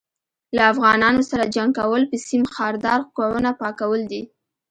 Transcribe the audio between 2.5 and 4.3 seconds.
ښاردار کوونه پاکول دي